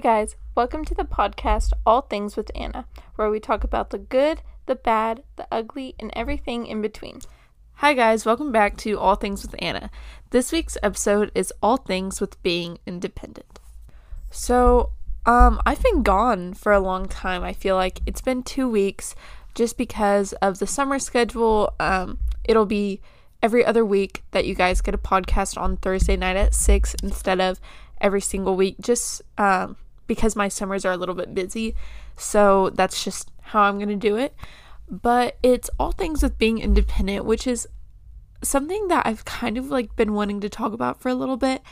guys, 0.00 0.34
welcome 0.54 0.82
to 0.82 0.94
the 0.94 1.04
podcast 1.04 1.72
All 1.84 2.00
Things 2.00 2.34
with 2.34 2.50
Anna, 2.54 2.86
where 3.16 3.28
we 3.28 3.38
talk 3.38 3.64
about 3.64 3.90
the 3.90 3.98
good, 3.98 4.40
the 4.64 4.74
bad, 4.74 5.22
the 5.36 5.46
ugly, 5.52 5.94
and 6.00 6.10
everything 6.16 6.66
in 6.66 6.80
between. 6.80 7.20
Hi, 7.74 7.92
guys, 7.92 8.24
welcome 8.24 8.50
back 8.50 8.78
to 8.78 8.98
All 8.98 9.14
Things 9.14 9.42
with 9.42 9.54
Anna. 9.58 9.90
This 10.30 10.52
week's 10.52 10.78
episode 10.82 11.30
is 11.34 11.52
All 11.62 11.76
Things 11.76 12.18
with 12.18 12.42
Being 12.42 12.78
Independent. 12.86 13.60
So, 14.30 14.92
um, 15.26 15.60
I've 15.66 15.82
been 15.82 16.02
gone 16.02 16.54
for 16.54 16.72
a 16.72 16.80
long 16.80 17.06
time. 17.06 17.44
I 17.44 17.52
feel 17.52 17.76
like 17.76 18.00
it's 18.06 18.22
been 18.22 18.42
two 18.42 18.70
weeks 18.70 19.14
just 19.54 19.76
because 19.76 20.32
of 20.40 20.60
the 20.60 20.66
summer 20.66 20.98
schedule. 20.98 21.74
Um, 21.78 22.16
it'll 22.44 22.64
be 22.64 23.02
every 23.42 23.66
other 23.66 23.84
week 23.84 24.22
that 24.30 24.46
you 24.46 24.54
guys 24.54 24.80
get 24.80 24.94
a 24.94 24.98
podcast 24.98 25.60
on 25.60 25.76
Thursday 25.76 26.16
night 26.16 26.36
at 26.36 26.54
6 26.54 26.94
instead 27.02 27.38
of 27.38 27.60
every 28.00 28.22
single 28.22 28.56
week, 28.56 28.76
just 28.80 29.20
um, 29.36 29.76
because 30.10 30.34
my 30.34 30.48
summers 30.48 30.84
are 30.84 30.90
a 30.90 30.96
little 30.96 31.14
bit 31.14 31.36
busy. 31.36 31.76
So 32.16 32.70
that's 32.70 33.04
just 33.04 33.30
how 33.42 33.62
I'm 33.62 33.76
going 33.76 33.90
to 33.90 33.94
do 33.94 34.16
it. 34.16 34.34
But 34.90 35.38
it's 35.40 35.70
all 35.78 35.92
things 35.92 36.20
with 36.20 36.36
being 36.36 36.58
independent, 36.58 37.26
which 37.26 37.46
is 37.46 37.68
something 38.42 38.88
that 38.88 39.06
I've 39.06 39.24
kind 39.24 39.56
of 39.56 39.70
like 39.70 39.94
been 39.94 40.12
wanting 40.12 40.40
to 40.40 40.48
talk 40.48 40.72
about 40.72 41.00
for 41.00 41.10
a 41.10 41.14
little 41.14 41.36
bit. 41.36 41.62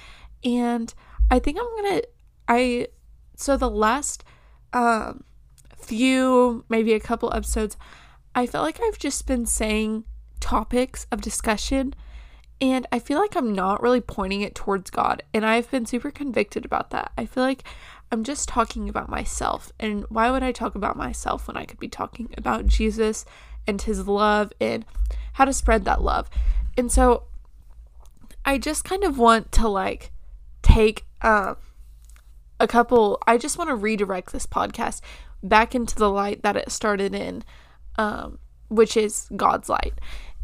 And 0.44 0.94
I 1.32 1.40
think 1.40 1.58
I'm 1.58 1.64
going 1.64 2.00
to, 2.00 2.08
I, 2.46 2.86
so 3.34 3.56
the 3.56 3.68
last 3.68 4.22
um, 4.72 5.24
few, 5.76 6.64
maybe 6.68 6.92
a 6.92 7.00
couple 7.00 7.34
episodes, 7.34 7.76
I 8.36 8.46
felt 8.46 8.64
like 8.64 8.78
I've 8.80 9.00
just 9.00 9.26
been 9.26 9.46
saying 9.46 10.04
topics 10.38 11.08
of 11.10 11.22
discussion 11.22 11.92
and 12.60 12.86
I 12.92 12.98
feel 12.98 13.18
like 13.18 13.36
I'm 13.36 13.52
not 13.52 13.82
really 13.82 14.00
pointing 14.00 14.42
it 14.42 14.54
towards 14.54 14.90
God. 14.90 15.22
And 15.34 15.44
I've 15.46 15.70
been 15.70 15.86
super 15.86 16.10
convicted 16.10 16.64
about 16.64 16.90
that. 16.90 17.12
I 17.16 17.26
feel 17.26 17.42
like 17.44 17.64
I'm 18.10 18.24
just 18.24 18.48
talking 18.48 18.88
about 18.88 19.08
myself. 19.08 19.72
And 19.78 20.04
why 20.08 20.30
would 20.30 20.42
I 20.42 20.52
talk 20.52 20.74
about 20.74 20.96
myself 20.96 21.46
when 21.46 21.56
I 21.56 21.64
could 21.64 21.78
be 21.78 21.88
talking 21.88 22.32
about 22.36 22.66
Jesus 22.66 23.24
and 23.66 23.80
his 23.80 24.08
love 24.08 24.52
and 24.60 24.84
how 25.34 25.44
to 25.44 25.52
spread 25.52 25.84
that 25.84 26.02
love? 26.02 26.30
And 26.76 26.90
so 26.90 27.24
I 28.44 28.58
just 28.58 28.84
kind 28.84 29.04
of 29.04 29.18
want 29.18 29.52
to 29.52 29.68
like 29.68 30.10
take 30.62 31.04
um, 31.22 31.56
a 32.60 32.66
couple, 32.66 33.18
I 33.26 33.36
just 33.36 33.58
want 33.58 33.68
to 33.68 33.74
redirect 33.74 34.32
this 34.32 34.46
podcast 34.46 35.00
back 35.42 35.74
into 35.74 35.94
the 35.94 36.10
light 36.10 36.42
that 36.42 36.56
it 36.56 36.72
started 36.72 37.14
in, 37.14 37.44
um, 37.96 38.38
which 38.68 38.96
is 38.96 39.28
God's 39.36 39.68
light. 39.68 39.94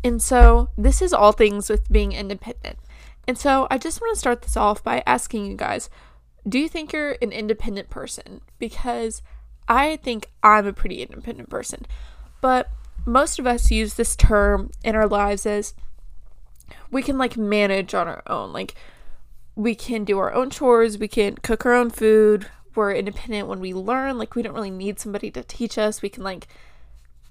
And 0.02 0.20
so 0.20 0.68
this 0.76 1.00
is 1.00 1.14
all 1.14 1.32
things 1.32 1.70
with 1.70 1.90
being 1.90 2.12
independent. 2.12 2.78
And 3.26 3.38
so 3.38 3.66
I 3.70 3.78
just 3.78 4.00
want 4.00 4.14
to 4.14 4.20
start 4.20 4.42
this 4.42 4.56
off 4.56 4.84
by 4.84 5.02
asking 5.06 5.46
you 5.46 5.56
guys 5.56 5.88
do 6.48 6.58
you 6.58 6.68
think 6.68 6.92
you're 6.92 7.16
an 7.22 7.32
independent 7.32 7.90
person? 7.90 8.40
Because 8.58 9.22
I 9.68 9.96
think 9.96 10.30
I'm 10.42 10.66
a 10.66 10.72
pretty 10.72 11.02
independent 11.02 11.48
person. 11.48 11.86
But 12.40 12.70
most 13.06 13.38
of 13.38 13.46
us 13.46 13.70
use 13.70 13.94
this 13.94 14.16
term 14.16 14.70
in 14.82 14.94
our 14.94 15.08
lives 15.08 15.46
as 15.46 15.74
we 16.90 17.02
can 17.02 17.18
like 17.18 17.36
manage 17.36 17.94
on 17.94 18.08
our 18.08 18.22
own. 18.26 18.52
Like 18.52 18.74
we 19.54 19.74
can 19.74 20.04
do 20.04 20.18
our 20.18 20.32
own 20.32 20.50
chores, 20.50 20.98
we 20.98 21.08
can 21.08 21.36
cook 21.36 21.64
our 21.64 21.74
own 21.74 21.90
food, 21.90 22.46
we're 22.74 22.92
independent 22.92 23.48
when 23.48 23.60
we 23.60 23.72
learn. 23.72 24.18
Like 24.18 24.34
we 24.34 24.42
don't 24.42 24.54
really 24.54 24.70
need 24.70 24.98
somebody 24.98 25.30
to 25.30 25.42
teach 25.42 25.78
us. 25.78 26.02
We 26.02 26.08
can 26.08 26.24
like 26.24 26.48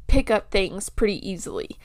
pick 0.08 0.32
up 0.32 0.52
things 0.52 0.90
pretty 0.90 1.28
easily 1.28 1.78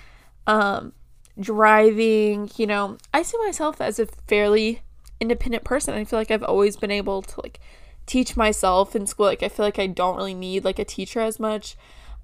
um, 0.49 0.95
driving, 1.39 2.51
you 2.57 2.67
know, 2.67 2.97
I 3.15 3.23
see 3.23 3.39
myself 3.39 3.81
as 3.81 4.01
a 4.01 4.07
fairly 4.07 4.81
independent 5.21 5.65
person. 5.65 5.95
I 5.95 6.05
feel 6.05 6.19
like 6.19 6.31
I've 6.31 6.43
always 6.43 6.77
been 6.77 6.91
able 6.91 7.23
to 7.23 7.41
like 7.41 7.61
teach 8.07 8.37
myself 8.37 8.97
in 8.97 9.07
school. 9.07 9.27
Like 9.27 9.43
I 9.43 9.49
feel 9.49 9.65
like 9.67 9.79
I 9.79 9.87
don't 9.87 10.17
really 10.17 10.35
need 10.35 10.65
like 10.65 10.79
a 10.79 10.85
teacher 10.85 11.21
as 11.21 11.39
much. 11.39 11.77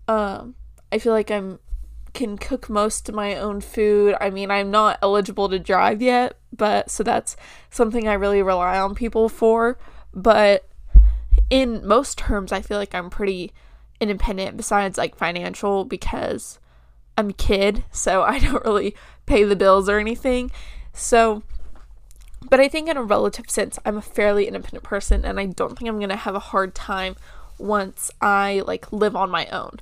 Um, 0.08 0.54
I 0.92 0.98
feel 0.98 1.12
like 1.12 1.30
I'm 1.30 1.58
can 2.14 2.38
cook 2.38 2.70
most 2.70 3.08
of 3.08 3.14
my 3.14 3.36
own 3.36 3.60
food. 3.60 4.14
I 4.20 4.30
mean, 4.30 4.50
I'm 4.50 4.70
not 4.70 4.98
eligible 5.02 5.48
to 5.48 5.58
drive 5.58 6.00
yet, 6.00 6.38
but 6.56 6.90
so 6.90 7.02
that's 7.02 7.36
something 7.70 8.06
I 8.06 8.14
really 8.14 8.40
rely 8.40 8.78
on 8.78 8.94
people 8.94 9.28
for. 9.28 9.76
But 10.14 10.68
in 11.50 11.86
most 11.86 12.16
terms, 12.16 12.52
I 12.52 12.62
feel 12.62 12.78
like 12.78 12.94
I'm 12.94 13.10
pretty 13.10 13.52
independent 14.00 14.56
besides 14.56 14.96
like 14.96 15.16
financial 15.16 15.84
because 15.84 16.60
I'm 17.18 17.30
a 17.30 17.34
kid, 17.34 17.84
so 17.90 18.22
I 18.26 18.38
don't 18.38 18.64
really 18.64 18.94
pay 19.26 19.44
the 19.44 19.56
bills 19.56 19.88
or 19.88 19.98
anything. 19.98 20.50
So, 20.92 21.42
but 22.48 22.60
I 22.60 22.68
think 22.68 22.88
in 22.88 22.96
a 22.96 23.02
relative 23.02 23.50
sense, 23.50 23.78
I'm 23.84 23.96
a 23.96 24.02
fairly 24.02 24.46
independent 24.46 24.84
person, 24.84 25.24
and 25.24 25.40
I 25.40 25.46
don't 25.46 25.78
think 25.78 25.88
I'm 25.88 26.00
gonna 26.00 26.16
have 26.16 26.34
a 26.34 26.40
hard 26.40 26.74
time 26.74 27.16
once 27.58 28.10
I 28.20 28.62
like 28.66 28.92
live 28.92 29.16
on 29.16 29.30
my 29.30 29.46
own. 29.46 29.80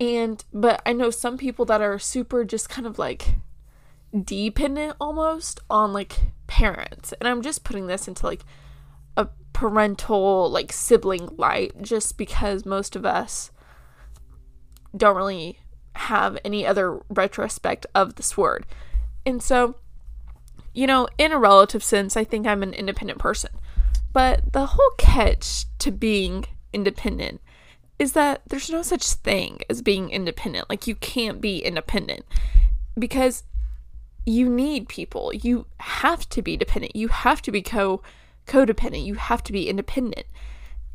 And, 0.00 0.44
but 0.52 0.80
I 0.86 0.92
know 0.92 1.10
some 1.10 1.36
people 1.36 1.64
that 1.66 1.80
are 1.80 1.98
super 1.98 2.44
just 2.44 2.68
kind 2.68 2.86
of 2.86 2.98
like 2.98 3.34
dependent 4.24 4.96
almost 5.00 5.60
on 5.68 5.92
like 5.92 6.18
parents. 6.46 7.12
And 7.20 7.28
I'm 7.28 7.42
just 7.42 7.64
putting 7.64 7.86
this 7.86 8.06
into 8.06 8.26
like 8.26 8.42
a 9.16 9.28
parental, 9.52 10.50
like 10.50 10.72
sibling 10.72 11.28
light, 11.36 11.82
just 11.82 12.16
because 12.16 12.64
most 12.64 12.94
of 12.94 13.04
us 13.04 13.50
don't 14.96 15.16
really 15.16 15.58
have 15.94 16.38
any 16.44 16.64
other 16.64 17.00
retrospect 17.08 17.86
of 17.94 18.14
this 18.14 18.36
word. 18.36 18.64
And 19.26 19.42
so, 19.42 19.74
you 20.78 20.86
know, 20.86 21.08
in 21.18 21.32
a 21.32 21.38
relative 21.38 21.82
sense, 21.82 22.16
I 22.16 22.22
think 22.22 22.46
I'm 22.46 22.62
an 22.62 22.72
independent 22.72 23.18
person. 23.18 23.50
But 24.12 24.52
the 24.52 24.66
whole 24.66 24.90
catch 24.96 25.64
to 25.80 25.90
being 25.90 26.44
independent 26.72 27.40
is 27.98 28.12
that 28.12 28.42
there's 28.46 28.70
no 28.70 28.82
such 28.82 29.04
thing 29.04 29.58
as 29.68 29.82
being 29.82 30.08
independent. 30.10 30.70
Like, 30.70 30.86
you 30.86 30.94
can't 30.94 31.40
be 31.40 31.58
independent 31.58 32.24
because 32.96 33.42
you 34.24 34.48
need 34.48 34.88
people. 34.88 35.32
You 35.34 35.66
have 35.80 36.28
to 36.28 36.42
be 36.42 36.56
dependent. 36.56 36.94
You 36.94 37.08
have 37.08 37.42
to 37.42 37.50
be 37.50 37.60
co 37.60 38.00
codependent. 38.46 39.04
You 39.04 39.14
have 39.14 39.42
to 39.42 39.52
be 39.52 39.68
independent. 39.68 40.28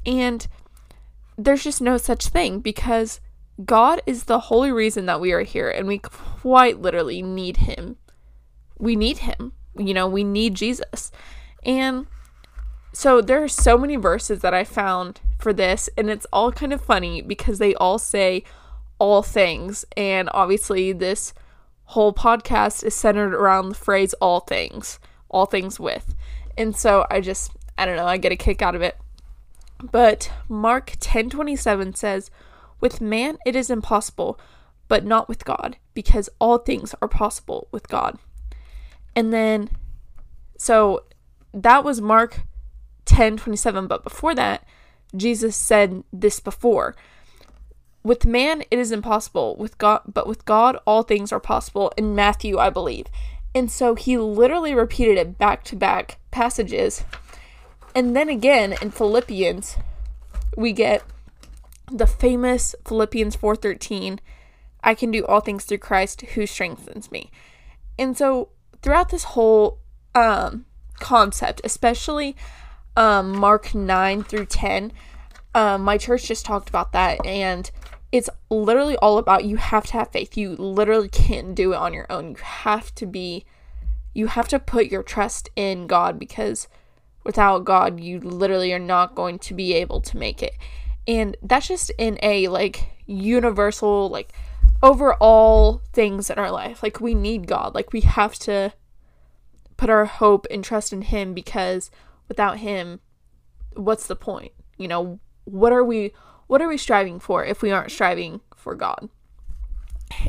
And 0.06 0.48
there's 1.38 1.66
just 1.66 1.82
no 1.82 1.98
such 1.98 2.30
thing 2.30 2.62
because 2.62 3.20
God 3.66 4.02
is 4.06 4.24
the 4.24 4.40
holy 4.40 4.72
reason 4.72 5.08
that 5.08 5.20
we 5.20 5.34
are 5.34 5.44
here, 5.44 5.70
and 5.70 5.90
we 5.90 5.98
quite 5.98 6.82
literally 6.82 7.22
need 7.22 7.58
Him. 7.58 7.98
We 8.80 8.96
need 8.96 9.18
Him. 9.18 9.52
You 9.78 9.94
know, 9.94 10.08
we 10.08 10.24
need 10.24 10.56
Jesus. 10.56 11.12
And 11.64 12.08
so 12.92 13.22
there 13.22 13.44
are 13.44 13.48
so 13.48 13.78
many 13.78 13.96
verses 13.96 14.42
that 14.42 14.54
I 14.54 14.64
found 14.64 15.22
for 15.40 15.54
this, 15.54 15.90
and 15.98 16.10
it's 16.10 16.28
all 16.32 16.52
kind 16.52 16.72
of 16.72 16.82
funny 16.82 17.22
because 17.22 17.60
they 17.60 17.74
all 17.76 17.98
say 17.98 18.44
all 19.00 19.24
things. 19.24 19.86
And 19.98 20.30
obviously, 20.34 20.94
this 20.94 21.34
whole 21.86 22.14
podcast 22.14 22.84
is 22.84 22.96
centered 22.96 23.34
around 23.34 23.70
the 23.70 23.76
phrase 23.76 24.14
all 24.16 24.40
things, 24.40 25.00
all 25.30 25.46
things 25.46 25.80
with. 25.80 26.16
And 26.58 26.76
so 26.76 27.06
I 27.10 27.20
just, 27.20 27.52
I 27.78 27.86
don't 27.86 27.96
know, 27.96 28.06
I 28.06 28.18
get 28.18 28.32
a 28.32 28.36
kick 28.36 28.62
out 28.62 28.76
of 28.76 28.82
it. 28.82 28.98
But 29.82 30.32
Mark 30.48 30.94
10 31.00 31.30
27 31.30 31.96
says, 31.96 32.32
with 32.80 33.02
man, 33.02 33.38
it 33.46 33.56
is 33.56 33.70
impossible, 33.70 34.40
but 34.88 35.06
not 35.06 35.28
with 35.28 35.46
God, 35.46 35.78
because 35.94 36.30
all 36.40 36.58
things 36.58 36.94
are 37.02 37.08
possible 37.08 37.68
with 37.72 37.88
God. 37.88 38.18
And 39.16 39.32
then, 39.32 39.70
so 40.58 41.04
that 41.54 41.84
was 41.84 42.02
Mark 42.02 42.42
10 43.06 43.38
27. 43.38 43.88
But 43.88 44.04
before 44.04 44.36
that, 44.36 44.66
Jesus 45.16 45.56
said 45.56 46.04
this 46.12 46.40
before. 46.40 46.96
With 48.04 48.26
man, 48.26 48.64
it 48.70 48.80
is 48.80 48.92
impossible. 48.92 49.56
With 49.58 49.78
God, 49.78 50.02
but 50.12 50.28
with 50.28 50.46
God, 50.46 50.78
all 50.86 51.04
things 51.04 51.32
are 51.32 51.40
possible. 51.40 51.92
In 51.96 52.16
Matthew, 52.16 52.58
I 52.58 52.70
believe. 52.70 53.08
And 53.56 53.72
so 53.72 53.96
he 53.96 54.18
literally 54.18 54.74
repeated 54.74 55.18
it 55.18 55.38
back 55.38 55.64
to 55.66 55.76
back 55.76 56.20
passages. 56.32 57.04
And 57.96 58.16
then 58.16 58.30
again 58.30 58.76
in 58.82 58.90
Philippians, 58.92 59.78
we 60.58 60.74
get 60.74 61.04
the 61.92 62.08
famous 62.08 62.76
Philippians 62.86 63.36
4:13, 63.36 64.20
I 64.84 64.96
can 64.96 65.12
do 65.12 65.26
all 65.26 65.40
things 65.40 65.66
through 65.66 65.78
Christ 65.78 66.22
who 66.22 66.46
strengthens 66.48 67.12
me. 67.12 67.32
And 67.98 68.18
so 68.18 68.50
throughout 68.84 69.10
this 69.10 69.24
whole 69.24 69.80
um, 70.14 70.66
concept, 71.00 71.62
especially 71.64 72.36
um, 72.96 73.32
Mark 73.32 73.74
9 73.74 74.24
through 74.24 74.46
10, 74.46 74.92
um, 75.56 75.82
my 75.82 75.98
church 75.98 76.26
just 76.28 76.46
talked 76.46 76.70
about 76.70 76.92
that 76.92 77.26
and 77.26 77.72
it's 78.12 78.30
literally 78.52 78.96
all 78.98 79.18
about 79.18 79.44
you 79.44 79.58
have 79.58 79.88
to 79.88 79.94
have 79.94 80.12
faith. 80.12 80.38
You 80.38 80.56
literally 80.56 81.10
can't 81.10 81.56
do 81.56 81.74
it 81.74 81.78
on 81.78 81.94
your 81.96 82.06
own. 82.12 82.30
You 82.30 82.36
have 82.36 82.94
to 82.96 83.08
be 83.08 83.46
you 84.14 84.28
have 84.28 84.48
to 84.50 84.60
put 84.60 84.92
your 84.92 85.02
trust 85.02 85.50
in 85.56 85.88
God 85.88 86.20
because 86.20 86.68
without 87.24 87.66
God, 87.66 88.00
you 88.00 88.20
literally 88.20 88.72
are 88.72 88.78
not 88.78 89.16
going 89.16 89.40
to 89.40 89.56
be 89.56 89.74
able 89.74 90.02
to 90.02 90.18
make 90.18 90.44
it. 90.44 90.54
And 91.08 91.36
that's 91.42 91.68
just 91.68 91.92
in 91.98 92.20
a 92.22 92.48
like 92.50 92.92
universal, 93.08 94.10
like 94.10 94.32
overall 94.84 95.82
things 95.94 96.30
in 96.30 96.38
our 96.38 96.52
life. 96.52 96.84
Like 96.84 97.00
we 97.00 97.16
need 97.16 97.48
God. 97.48 97.74
Like 97.74 97.94
we 97.94 98.02
have 98.02 98.36
to 98.40 98.74
put 99.78 99.90
our 99.90 100.06
hope 100.06 100.46
and 100.52 100.64
trust 100.64 100.94
in 100.94 101.04
Him 101.04 101.34
because 101.34 101.90
without 102.28 102.60
Him, 102.60 103.00
what's 103.74 104.06
the 104.06 104.16
point? 104.16 104.52
You 104.78 104.88
know, 104.88 105.20
what 105.46 105.74
are 105.74 105.84
we 105.84 106.14
what 106.48 106.62
are 106.62 106.68
we 106.68 106.78
striving 106.78 107.20
for 107.20 107.44
if 107.44 107.62
we 107.62 107.72
aren't 107.72 107.92
striving 107.92 108.42
for 108.56 108.76
God? 108.76 109.10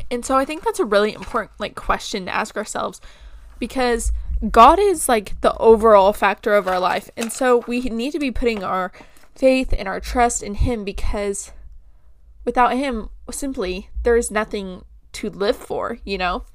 And 0.09 0.25
so 0.25 0.35
I 0.37 0.45
think 0.45 0.63
that's 0.63 0.79
a 0.79 0.85
really 0.85 1.13
important 1.13 1.59
like 1.59 1.75
question 1.75 2.25
to 2.25 2.33
ask 2.33 2.57
ourselves 2.57 3.01
because 3.59 4.11
God 4.51 4.79
is 4.79 5.07
like 5.07 5.39
the 5.41 5.55
overall 5.57 6.13
factor 6.13 6.55
of 6.55 6.67
our 6.67 6.79
life. 6.79 7.09
And 7.15 7.31
so 7.31 7.63
we 7.67 7.81
need 7.81 8.11
to 8.11 8.19
be 8.19 8.31
putting 8.31 8.63
our 8.63 8.91
faith 9.35 9.73
and 9.77 9.87
our 9.87 9.99
trust 9.99 10.41
in 10.41 10.55
him 10.55 10.83
because 10.83 11.51
without 12.45 12.73
him 12.73 13.09
simply 13.31 13.89
there 14.03 14.15
is 14.15 14.31
nothing 14.31 14.85
to 15.13 15.29
live 15.29 15.55
for, 15.55 15.97
you 16.05 16.17
know? 16.17 16.45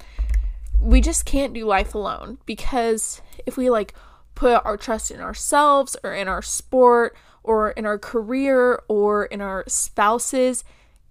We 0.79 1.01
just 1.01 1.27
can't 1.27 1.53
do 1.53 1.67
life 1.67 1.95
alone 1.95 2.39
because 2.47 3.21
if 3.45 3.57
we 3.57 3.69
like 3.69 3.95
put 4.35 4.65
our 4.65 4.77
trust 4.77 5.11
in 5.11 5.21
ourselves 5.21 5.97
or 6.03 6.15
in 6.15 6.29
our 6.29 6.41
sport 6.41 7.15
or 7.43 7.73
in 7.73 7.85
our 7.85 7.99
career 7.99 8.83
or 8.89 9.27
in 9.27 9.41
our 9.41 9.65
spouses, 9.67 10.65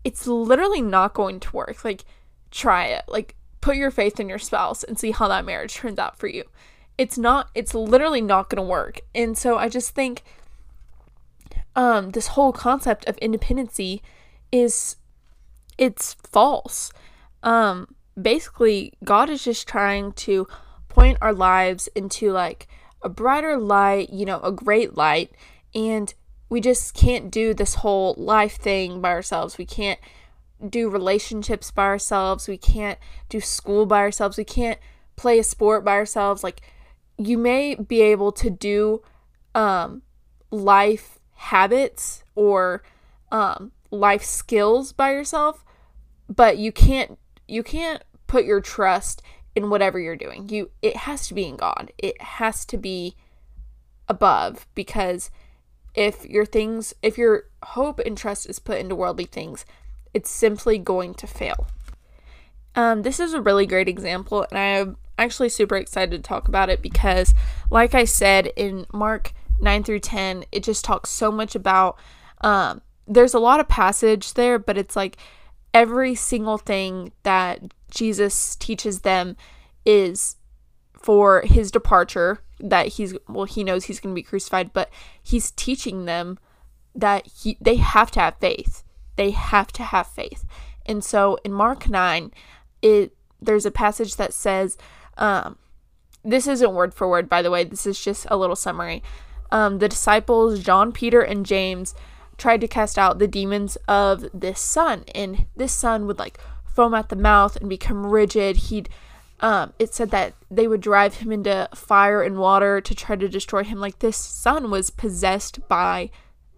it's 0.03 0.25
literally 0.25 0.81
not 0.81 1.13
going 1.13 1.39
to 1.41 1.55
work. 1.55 1.83
Like, 1.83 2.05
try 2.49 2.85
it. 2.85 3.03
Like, 3.07 3.35
put 3.61 3.75
your 3.75 3.91
faith 3.91 4.19
in 4.19 4.29
your 4.29 4.39
spouse 4.39 4.83
and 4.83 4.97
see 4.97 5.11
how 5.11 5.27
that 5.27 5.45
marriage 5.45 5.75
turns 5.75 5.99
out 5.99 6.17
for 6.17 6.27
you. 6.27 6.45
It's 6.97 7.17
not, 7.17 7.49
it's 7.53 7.75
literally 7.75 8.21
not 8.21 8.49
going 8.49 8.63
to 8.63 8.67
work. 8.67 9.01
And 9.13 9.37
so 9.37 9.57
I 9.57 9.69
just 9.69 9.93
think 9.93 10.23
um, 11.75 12.11
this 12.11 12.27
whole 12.27 12.51
concept 12.51 13.05
of 13.05 13.17
independency 13.19 14.01
is, 14.51 14.95
it's 15.77 16.15
false. 16.15 16.91
Um, 17.43 17.95
basically, 18.19 18.93
God 19.03 19.29
is 19.29 19.43
just 19.43 19.67
trying 19.67 20.13
to 20.13 20.47
point 20.87 21.17
our 21.21 21.33
lives 21.33 21.87
into 21.95 22.31
like 22.31 22.67
a 23.01 23.09
brighter 23.09 23.57
light, 23.57 24.09
you 24.11 24.25
know, 24.25 24.39
a 24.41 24.51
great 24.51 24.97
light. 24.97 25.31
And 25.73 26.13
we 26.49 26.61
just 26.61 26.93
can't 26.93 27.31
do 27.31 27.53
this 27.53 27.75
whole 27.75 28.15
life 28.17 28.57
thing 28.57 29.01
by 29.01 29.09
ourselves. 29.09 29.57
We 29.57 29.65
can't 29.65 29.99
do 30.67 30.89
relationships 30.89 31.71
by 31.71 31.85
ourselves. 31.85 32.47
We 32.47 32.57
can't 32.57 32.99
do 33.29 33.39
school 33.39 33.85
by 33.85 33.99
ourselves. 33.99 34.37
We 34.37 34.43
can't 34.43 34.79
play 35.15 35.39
a 35.39 35.43
sport 35.43 35.85
by 35.85 35.93
ourselves. 35.93 36.43
Like, 36.43 36.61
you 37.17 37.37
may 37.37 37.75
be 37.75 38.01
able 38.01 38.31
to 38.31 38.49
do 38.49 39.01
um, 39.53 40.01
life 40.51 41.19
habits 41.35 42.23
or 42.35 42.83
um, 43.31 43.71
life 43.91 44.23
skills 44.23 44.91
by 44.91 45.11
yourself, 45.11 45.63
but 46.27 46.57
you 46.57 46.71
can't 46.71 47.17
you 47.47 47.63
can't 47.63 48.03
put 48.27 48.45
your 48.45 48.61
trust 48.61 49.21
in 49.55 49.69
whatever 49.69 49.99
you're 49.99 50.15
doing. 50.15 50.49
You 50.49 50.71
it 50.81 50.95
has 50.97 51.27
to 51.27 51.33
be 51.33 51.45
in 51.45 51.57
God. 51.57 51.91
It 51.97 52.21
has 52.21 52.65
to 52.65 52.77
be 52.77 53.15
above 54.07 54.67
because 54.75 55.29
if 55.95 56.25
your 56.25 56.45
things 56.45 56.93
if 57.01 57.17
your 57.17 57.45
hope 57.63 57.99
and 57.99 58.17
trust 58.17 58.49
is 58.49 58.59
put 58.59 58.79
into 58.79 58.95
worldly 58.95 59.25
things, 59.25 59.65
it's 60.13 60.29
simply 60.29 60.77
going 60.77 61.13
to 61.15 61.27
fail. 61.27 61.67
Um, 62.75 63.01
this 63.01 63.19
is 63.19 63.33
a 63.33 63.41
really 63.41 63.65
great 63.65 63.89
example, 63.89 64.45
and 64.51 64.59
I'm 64.59 64.97
actually 65.17 65.49
super 65.49 65.75
excited 65.75 66.11
to 66.11 66.27
talk 66.27 66.47
about 66.47 66.69
it 66.69 66.81
because, 66.81 67.33
like 67.69 67.93
I 67.93 68.05
said 68.05 68.53
in 68.55 68.85
Mark 68.93 69.33
9 69.59 69.83
through 69.83 69.99
10, 69.99 70.45
it 70.51 70.63
just 70.63 70.85
talks 70.85 71.09
so 71.09 71.31
much 71.31 71.55
about. 71.55 71.97
Um, 72.41 72.81
there's 73.09 73.33
a 73.33 73.39
lot 73.39 73.59
of 73.59 73.67
passage 73.67 74.35
there, 74.35 74.59
but 74.59 74.77
it's 74.77 74.95
like 74.95 75.17
every 75.73 76.15
single 76.15 76.57
thing 76.57 77.11
that 77.23 77.59
Jesus 77.89 78.55
teaches 78.55 79.01
them 79.01 79.35
is 79.85 80.37
for 80.93 81.41
his 81.41 81.71
departure 81.71 82.39
that 82.59 82.87
he's 82.87 83.15
well 83.27 83.45
he 83.45 83.63
knows 83.63 83.85
he's 83.85 84.01
going 84.01 84.13
to 84.13 84.19
be 84.19 84.23
crucified 84.23 84.73
but 84.73 84.89
he's 85.23 85.51
teaching 85.51 86.03
them 86.03 86.37
that 86.93 87.25
he 87.25 87.57
they 87.61 87.77
have 87.77 88.11
to 88.11 88.19
have 88.19 88.35
faith. 88.39 88.83
They 89.15 89.31
have 89.31 89.71
to 89.73 89.83
have 89.83 90.07
faith. 90.07 90.45
And 90.85 91.03
so 91.03 91.37
in 91.45 91.53
mark 91.53 91.89
9 91.89 92.31
it 92.81 93.15
there's 93.41 93.65
a 93.65 93.71
passage 93.71 94.17
that 94.17 94.33
says 94.33 94.77
um 95.17 95.57
this 96.23 96.47
isn't 96.47 96.73
word 96.73 96.93
for 96.93 97.07
word 97.07 97.29
by 97.29 97.41
the 97.41 97.51
way 97.51 97.63
this 97.63 97.87
is 97.87 97.99
just 98.03 98.27
a 98.29 98.37
little 98.37 98.55
summary. 98.57 99.01
Um 99.51 99.79
the 99.79 99.87
disciples 99.87 100.59
john 100.59 100.91
peter 100.91 101.21
and 101.21 101.45
james 101.45 101.95
tried 102.39 102.61
to 102.61 102.67
cast 102.67 102.97
out 102.97 103.19
the 103.19 103.27
demons 103.27 103.77
of 103.87 104.25
this 104.33 104.59
son 104.59 105.03
and 105.13 105.45
this 105.55 105.73
son 105.73 106.07
would 106.07 106.19
like 106.19 106.39
foam 106.65 106.93
at 106.93 107.09
the 107.09 107.15
mouth 107.15 107.55
and 107.57 107.69
become 107.69 108.05
rigid 108.05 108.55
he'd 108.55 108.89
um, 109.41 109.73
it 109.79 109.93
said 109.93 110.11
that 110.11 110.33
they 110.51 110.67
would 110.67 110.81
drive 110.81 111.15
him 111.15 111.31
into 111.31 111.69
fire 111.73 112.21
and 112.21 112.37
water 112.37 112.81
to 112.81 112.95
try 112.95 113.15
to 113.15 113.29
destroy 113.29 113.63
him. 113.63 113.79
Like 113.79 113.99
this 113.99 114.17
son 114.17 114.69
was 114.69 114.89
possessed 114.89 115.67
by 115.67 116.09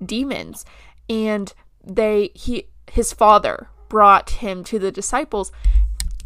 demons, 0.04 0.66
and 1.10 1.54
they 1.84 2.31
he 2.34 2.68
his 2.92 3.13
father 3.13 3.68
brought 3.88 4.31
him 4.31 4.63
to 4.66 4.80
the 4.80 4.92
disciples, 4.92 5.51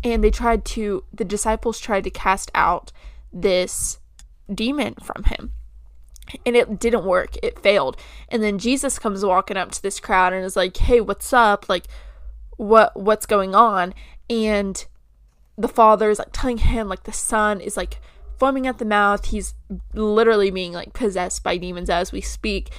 and 0.04 0.24
they 0.24 0.32
tried 0.32 0.64
to 0.66 1.04
the 1.14 1.26
disciples 1.26 1.80
tried 1.80 2.06
to 2.06 2.10
cast 2.10 2.52
out 2.56 2.92
this 3.34 4.00
demon 4.54 4.96
from 5.02 5.24
him. 5.24 5.52
And 6.46 6.56
it 6.56 6.80
didn't 6.80 7.06
work. 7.06 7.36
It 7.44 7.60
failed. 7.60 7.98
And 8.30 8.42
then 8.42 8.58
Jesus 8.58 8.98
comes 9.00 9.24
walking 9.24 9.58
up 9.58 9.72
to 9.72 9.82
this 9.82 10.00
crowd 10.00 10.34
and 10.34 10.44
is 10.44 10.56
like, 10.56 10.76
"Hey, 10.78 11.02
what's 11.02 11.32
up? 11.34 11.70
Like 11.70 11.86
what 12.58 12.96
what's 12.96 13.26
going 13.26 13.54
on?" 13.54 13.94
And 14.30 14.84
the 15.58 15.68
father 15.68 16.10
is 16.10 16.20
like 16.20 16.34
telling 16.34 16.58
him 16.58 16.88
like 16.88 17.04
the 17.04 17.14
son 17.14 17.62
is 17.62 17.78
like 17.78 18.00
foaming 18.38 18.68
at 18.68 18.78
the 18.78 18.86
mouth. 18.86 19.26
He's 19.26 19.54
literally 19.94 20.52
being 20.52 20.74
like 20.74 20.94
possessed 20.94 21.44
by 21.44 21.58
demons 21.58 21.90
as 21.90 22.12
we 22.12 22.22
speak. 22.22 22.72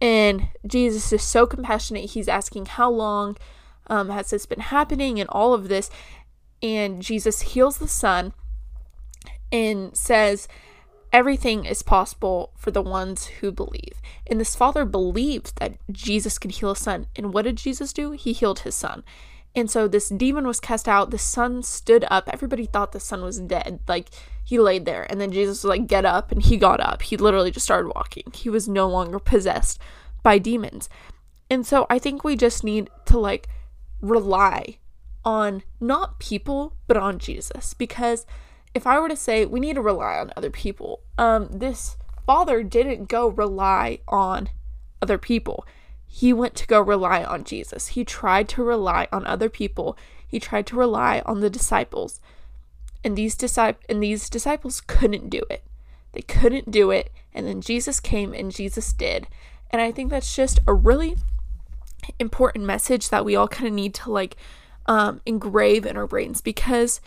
And 0.00 0.48
Jesus 0.66 1.12
is 1.12 1.22
so 1.22 1.46
compassionate. 1.46 2.10
He's 2.10 2.28
asking 2.28 2.66
how 2.66 2.90
long 2.90 3.36
um, 3.86 4.08
has 4.08 4.30
this 4.30 4.46
been 4.46 4.60
happening 4.60 5.20
and 5.20 5.28
all 5.30 5.54
of 5.54 5.68
this. 5.68 5.90
And 6.62 7.02
Jesus 7.02 7.42
heals 7.42 7.78
the 7.78 7.88
son 7.88 8.32
and 9.52 9.96
says, 9.96 10.48
Everything 11.14 11.64
is 11.64 11.84
possible 11.84 12.50
for 12.56 12.72
the 12.72 12.82
ones 12.82 13.26
who 13.26 13.52
believe. 13.52 14.02
And 14.26 14.40
this 14.40 14.56
father 14.56 14.84
believed 14.84 15.56
that 15.60 15.76
Jesus 15.92 16.38
could 16.40 16.50
heal 16.50 16.74
his 16.74 16.82
son. 16.82 17.06
And 17.14 17.32
what 17.32 17.42
did 17.42 17.54
Jesus 17.54 17.92
do? 17.92 18.10
He 18.10 18.32
healed 18.32 18.58
his 18.58 18.74
son. 18.74 19.04
And 19.54 19.70
so 19.70 19.86
this 19.86 20.08
demon 20.08 20.44
was 20.44 20.58
cast 20.58 20.88
out. 20.88 21.12
The 21.12 21.18
son 21.18 21.62
stood 21.62 22.04
up. 22.10 22.28
Everybody 22.32 22.66
thought 22.66 22.90
the 22.90 22.98
son 22.98 23.22
was 23.22 23.38
dead. 23.38 23.78
Like 23.86 24.08
he 24.42 24.58
laid 24.58 24.86
there. 24.86 25.06
And 25.08 25.20
then 25.20 25.30
Jesus 25.30 25.62
was 25.62 25.68
like, 25.68 25.86
get 25.86 26.04
up. 26.04 26.32
And 26.32 26.42
he 26.42 26.56
got 26.56 26.80
up. 26.80 27.02
He 27.02 27.16
literally 27.16 27.52
just 27.52 27.66
started 27.66 27.92
walking. 27.94 28.24
He 28.34 28.50
was 28.50 28.68
no 28.68 28.88
longer 28.88 29.20
possessed 29.20 29.78
by 30.24 30.38
demons. 30.38 30.88
And 31.48 31.64
so 31.64 31.86
I 31.88 32.00
think 32.00 32.24
we 32.24 32.34
just 32.34 32.64
need 32.64 32.90
to 33.06 33.20
like 33.20 33.48
rely 34.00 34.78
on 35.24 35.62
not 35.78 36.18
people, 36.18 36.74
but 36.88 36.96
on 36.96 37.20
Jesus. 37.20 37.72
Because 37.72 38.26
if 38.74 38.86
I 38.86 38.98
were 38.98 39.08
to 39.08 39.16
say 39.16 39.46
we 39.46 39.60
need 39.60 39.74
to 39.74 39.80
rely 39.80 40.18
on 40.18 40.32
other 40.36 40.50
people, 40.50 41.00
um, 41.16 41.48
this 41.50 41.96
father 42.26 42.62
didn't 42.62 43.08
go 43.08 43.28
rely 43.28 44.00
on 44.08 44.48
other 45.00 45.18
people 45.18 45.64
he 46.16 46.32
went 46.32 46.54
to 46.54 46.66
go 46.68 46.80
rely 46.80 47.24
on 47.24 47.42
Jesus. 47.42 47.88
He 47.88 48.04
tried 48.04 48.48
to 48.50 48.62
rely 48.62 49.08
on 49.10 49.26
other 49.26 49.48
people. 49.48 49.98
He 50.24 50.38
tried 50.38 50.64
to 50.68 50.76
rely 50.76 51.22
on 51.26 51.40
the 51.40 51.50
disciples. 51.50 52.20
And 53.02 53.16
these 53.16 53.34
disciples 53.34 53.84
and 53.88 54.00
these 54.00 54.30
disciples 54.30 54.80
couldn't 54.80 55.28
do 55.28 55.42
it. 55.50 55.64
They 56.12 56.20
couldn't 56.20 56.70
do 56.70 56.92
it, 56.92 57.10
and 57.34 57.48
then 57.48 57.60
Jesus 57.60 57.98
came 57.98 58.32
and 58.32 58.52
Jesus 58.52 58.92
did. 58.92 59.26
And 59.70 59.82
I 59.82 59.90
think 59.90 60.08
that's 60.08 60.36
just 60.36 60.60
a 60.68 60.72
really 60.72 61.16
important 62.20 62.64
message 62.64 63.08
that 63.08 63.24
we 63.24 63.34
all 63.34 63.48
kind 63.48 63.66
of 63.66 63.74
need 63.74 63.94
to 63.94 64.12
like 64.12 64.36
um, 64.86 65.20
engrave 65.26 65.84
in 65.84 65.96
our 65.96 66.06
brains 66.06 66.40
because 66.40 67.00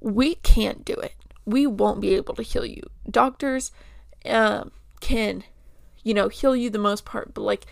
we 0.00 0.36
can't 0.36 0.84
do 0.84 0.94
it. 0.94 1.14
We 1.44 1.66
won't 1.66 2.00
be 2.00 2.14
able 2.14 2.34
to 2.34 2.42
heal 2.42 2.64
you. 2.64 2.82
Doctors 3.10 3.72
um, 4.26 4.70
can, 5.00 5.44
you 6.02 6.14
know, 6.14 6.28
heal 6.28 6.54
you 6.54 6.70
the 6.70 6.78
most 6.78 7.04
part, 7.04 7.34
but 7.34 7.42
like 7.42 7.66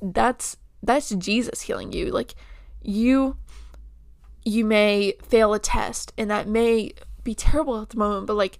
that's 0.00 0.56
that's 0.82 1.10
Jesus 1.10 1.62
healing 1.62 1.92
you. 1.92 2.10
Like 2.10 2.34
you 2.82 3.36
you 4.44 4.64
may 4.64 5.14
fail 5.22 5.54
a 5.54 5.58
test 5.58 6.12
and 6.18 6.30
that 6.30 6.46
may 6.46 6.92
be 7.22 7.34
terrible 7.34 7.80
at 7.80 7.90
the 7.90 7.98
moment, 7.98 8.26
but 8.26 8.34
like 8.34 8.58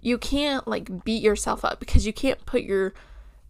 you 0.00 0.18
can't 0.18 0.66
like 0.66 1.04
beat 1.04 1.22
yourself 1.22 1.64
up 1.64 1.78
because 1.78 2.06
you 2.06 2.12
can't 2.12 2.44
put 2.46 2.62
your 2.62 2.94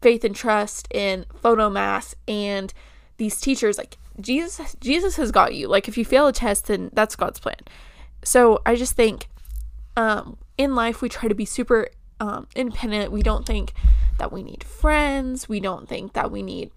faith 0.00 0.25
and 0.25 0.34
trust 0.34 0.88
in 0.92 1.25
photo 1.40 1.70
mass 1.70 2.16
and 2.26 2.75
these 3.18 3.40
teachers 3.40 3.78
like 3.78 3.96
Jesus 4.20 4.75
Jesus 4.80 5.16
has 5.16 5.30
got 5.30 5.54
you. 5.54 5.68
Like 5.68 5.87
if 5.87 5.96
you 5.96 6.04
fail 6.04 6.26
a 6.26 6.32
test 6.32 6.66
then 6.66 6.90
that's 6.92 7.14
God's 7.14 7.38
plan. 7.38 7.61
So 8.25 8.62
I 8.64 8.76
just 8.76 8.95
think 8.95 9.29
um 9.97 10.38
in 10.57 10.75
life 10.75 11.02
we 11.02 11.09
try 11.09 11.29
to 11.29 11.35
be 11.35 11.45
super 11.45 11.88
um 12.21 12.47
independent. 12.55 13.12
We 13.12 13.23
don't 13.23 13.47
think 13.47 13.73
that 14.19 14.33
we 14.33 14.43
need 14.43 14.64
friends. 14.64 15.49
We 15.49 15.61
don't 15.61 15.88
think 15.88 16.12
that 16.12 16.31
we 16.31 16.43
need 16.43 16.71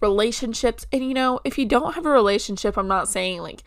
relationships. 0.00 0.86
And 0.92 1.02
you 1.02 1.14
know, 1.14 1.40
if 1.44 1.58
you 1.58 1.66
don't 1.66 1.94
have 1.94 2.06
a 2.06 2.10
relationship, 2.10 2.76
I'm 2.76 2.88
not 2.88 3.08
saying 3.08 3.40
like, 3.42 3.62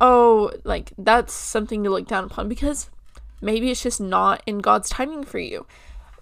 oh, 0.00 0.52
like 0.64 0.92
that's 0.98 1.32
something 1.32 1.82
to 1.84 1.90
look 1.90 2.06
down 2.06 2.24
upon 2.24 2.48
because 2.48 2.90
maybe 3.40 3.70
it's 3.70 3.82
just 3.82 4.00
not 4.00 4.42
in 4.46 4.58
God's 4.58 4.88
timing 4.88 5.24
for 5.24 5.38
you. 5.38 5.66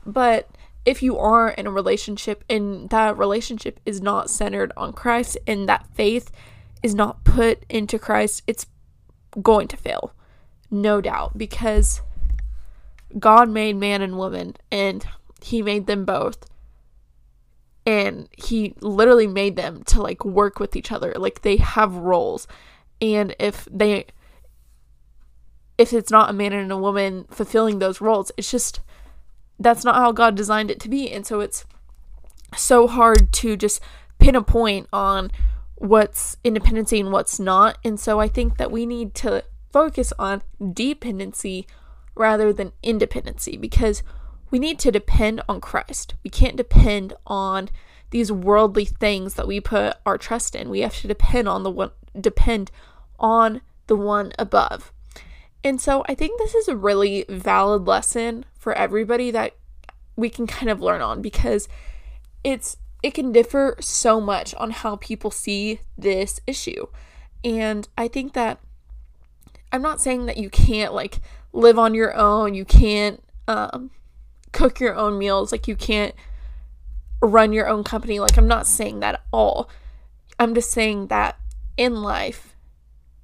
But 0.06 0.48
if 0.84 1.02
you 1.02 1.18
are 1.18 1.50
in 1.50 1.66
a 1.66 1.70
relationship 1.70 2.44
and 2.48 2.88
that 2.90 3.18
relationship 3.18 3.80
is 3.84 4.00
not 4.00 4.30
centered 4.30 4.72
on 4.76 4.92
Christ 4.92 5.36
and 5.46 5.68
that 5.68 5.86
faith 5.94 6.30
is 6.82 6.94
not 6.94 7.24
put 7.24 7.64
into 7.68 7.98
Christ, 7.98 8.42
it's 8.46 8.66
going 9.42 9.68
to 9.68 9.76
fail. 9.76 10.12
No 10.70 11.00
doubt. 11.00 11.36
Because 11.36 12.02
God 13.18 13.48
made 13.48 13.76
man 13.76 14.02
and 14.02 14.18
woman 14.18 14.56
and 14.70 15.06
he 15.42 15.62
made 15.62 15.86
them 15.86 16.04
both. 16.04 16.46
And 17.86 18.28
he 18.36 18.74
literally 18.80 19.26
made 19.26 19.56
them 19.56 19.82
to 19.84 20.02
like 20.02 20.24
work 20.24 20.60
with 20.60 20.76
each 20.76 20.92
other. 20.92 21.14
Like 21.16 21.42
they 21.42 21.56
have 21.56 21.94
roles. 21.94 22.46
And 23.00 23.34
if 23.38 23.66
they 23.70 24.06
if 25.78 25.92
it's 25.92 26.10
not 26.10 26.28
a 26.28 26.32
man 26.32 26.52
and 26.52 26.72
a 26.72 26.76
woman 26.76 27.24
fulfilling 27.30 27.78
those 27.78 28.00
roles, 28.00 28.32
it's 28.36 28.50
just 28.50 28.80
that's 29.60 29.84
not 29.84 29.94
how 29.94 30.12
God 30.12 30.34
designed 30.34 30.70
it 30.70 30.80
to 30.80 30.88
be. 30.88 31.10
And 31.10 31.24
so 31.24 31.40
it's 31.40 31.64
so 32.56 32.86
hard 32.86 33.32
to 33.32 33.56
just 33.56 33.80
pin 34.18 34.34
a 34.34 34.42
point 34.42 34.88
on 34.92 35.30
what's 35.78 36.36
independency 36.44 37.00
and 37.00 37.12
what's 37.12 37.38
not. 37.38 37.78
And 37.84 37.98
so 37.98 38.20
I 38.20 38.28
think 38.28 38.56
that 38.56 38.70
we 38.70 38.86
need 38.86 39.14
to 39.16 39.44
focus 39.72 40.12
on 40.18 40.42
dependency 40.72 41.66
rather 42.14 42.52
than 42.52 42.72
independency 42.82 43.56
because 43.56 44.02
we 44.50 44.58
need 44.58 44.78
to 44.80 44.90
depend 44.90 45.42
on 45.48 45.60
Christ. 45.60 46.14
We 46.24 46.30
can't 46.30 46.56
depend 46.56 47.14
on 47.26 47.68
these 48.10 48.32
worldly 48.32 48.86
things 48.86 49.34
that 49.34 49.46
we 49.46 49.60
put 49.60 49.96
our 50.06 50.18
trust 50.18 50.54
in. 50.54 50.70
We 50.70 50.80
have 50.80 50.96
to 51.00 51.08
depend 51.08 51.48
on 51.48 51.62
the 51.62 51.70
one 51.70 51.90
depend 52.18 52.70
on 53.18 53.60
the 53.86 53.96
one 53.96 54.32
above. 54.38 54.92
And 55.62 55.80
so 55.80 56.04
I 56.08 56.14
think 56.14 56.38
this 56.38 56.54
is 56.54 56.68
a 56.68 56.76
really 56.76 57.24
valid 57.28 57.86
lesson 57.86 58.44
for 58.58 58.72
everybody 58.72 59.30
that 59.32 59.54
we 60.16 60.30
can 60.30 60.46
kind 60.46 60.70
of 60.70 60.80
learn 60.80 61.02
on 61.02 61.20
because 61.20 61.68
it's 62.42 62.76
it 63.02 63.14
can 63.14 63.32
differ 63.32 63.76
so 63.80 64.20
much 64.20 64.54
on 64.54 64.70
how 64.70 64.96
people 64.96 65.30
see 65.30 65.80
this 65.96 66.40
issue. 66.46 66.86
And 67.44 67.88
I 67.96 68.08
think 68.08 68.32
that 68.32 68.60
I'm 69.70 69.82
not 69.82 70.00
saying 70.00 70.26
that 70.26 70.36
you 70.36 70.50
can't 70.50 70.94
like 70.94 71.20
live 71.52 71.78
on 71.78 71.94
your 71.94 72.14
own, 72.16 72.54
you 72.54 72.64
can't 72.64 73.22
um, 73.46 73.90
cook 74.52 74.80
your 74.80 74.94
own 74.94 75.18
meals, 75.18 75.52
like 75.52 75.68
you 75.68 75.76
can't 75.76 76.14
run 77.20 77.52
your 77.52 77.68
own 77.68 77.84
company. 77.84 78.20
Like, 78.20 78.36
I'm 78.36 78.48
not 78.48 78.66
saying 78.66 79.00
that 79.00 79.14
at 79.14 79.24
all. 79.32 79.68
I'm 80.38 80.54
just 80.54 80.70
saying 80.70 81.08
that 81.08 81.38
in 81.76 82.02
life, 82.02 82.54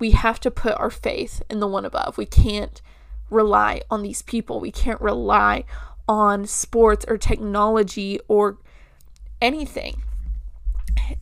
we 0.00 0.10
have 0.12 0.40
to 0.40 0.50
put 0.50 0.78
our 0.78 0.90
faith 0.90 1.42
in 1.48 1.60
the 1.60 1.66
one 1.66 1.84
above. 1.84 2.18
We 2.18 2.26
can't 2.26 2.80
rely 3.30 3.82
on 3.90 4.02
these 4.02 4.22
people. 4.22 4.60
We 4.60 4.72
can't 4.72 5.00
rely 5.00 5.64
on 6.08 6.46
sports 6.46 7.04
or 7.08 7.16
technology 7.16 8.20
or 8.28 8.58
anything. 9.44 10.02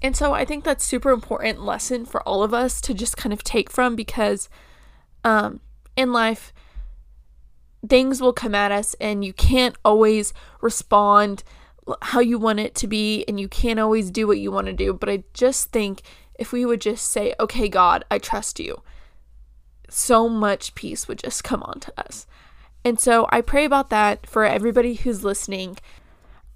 And 0.01 0.17
so 0.17 0.33
I 0.33 0.45
think 0.45 0.65
that's 0.65 0.85
super 0.85 1.11
important 1.11 1.65
lesson 1.65 2.07
for 2.07 2.23
all 2.23 2.43
of 2.43 2.55
us 2.55 2.81
to 2.83 2.95
just 2.95 3.17
kind 3.17 3.33
of 3.33 3.43
take 3.43 3.71
from 3.71 3.97
because 3.97 4.49
um 5.25 5.61
in 5.97 6.13
life 6.13 6.53
things 7.89 8.21
will 8.21 8.33
come 8.33 8.55
at 8.55 8.73
us 8.73 8.95
and 9.01 9.25
you 9.25 9.33
can't 9.33 9.77
always 9.85 10.33
respond 10.61 11.43
how 12.01 12.21
you 12.21 12.39
want 12.39 12.61
it 12.61 12.77
to 12.77 12.87
be 12.87 13.25
and 13.27 13.41
you 13.41 13.49
can't 13.49 13.81
always 13.81 14.11
do 14.11 14.27
what 14.27 14.39
you 14.39 14.53
want 14.53 14.69
to 14.69 14.73
do, 14.73 14.93
but 14.93 15.09
I 15.09 15.25
just 15.35 15.71
think 15.71 16.03
if 16.39 16.53
we 16.53 16.65
would 16.65 16.81
just 16.81 17.11
say, 17.11 17.35
"Okay, 17.41 17.69
God, 17.69 18.05
I 18.09 18.19
trust 18.19 18.61
you." 18.61 18.83
So 19.89 20.29
much 20.29 20.77
peace 20.77 21.09
would 21.09 21.19
just 21.19 21.43
come 21.43 21.63
on 21.65 21.81
to 21.81 21.93
us. 22.01 22.27
And 22.85 23.01
so 23.01 23.29
I 23.31 23.41
pray 23.41 23.65
about 23.65 23.91
that 23.91 24.27
for 24.27 24.45
everybody 24.45 24.95
who's 24.95 25.25
listening. 25.25 25.79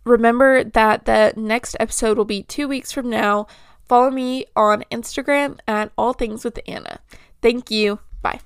Remember 0.06 0.62
that 0.62 1.04
the 1.04 1.32
next 1.36 1.76
episode 1.80 2.16
will 2.16 2.24
be 2.24 2.44
two 2.44 2.68
weeks 2.68 2.92
from 2.92 3.10
now. 3.10 3.48
Follow 3.88 4.10
me 4.10 4.46
on 4.54 4.84
Instagram 4.90 5.58
at 5.66 5.90
All 5.98 6.12
Things 6.12 6.44
with 6.44 6.60
Anna. 6.68 7.00
Thank 7.42 7.72
you. 7.72 7.98
Bye. 8.22 8.40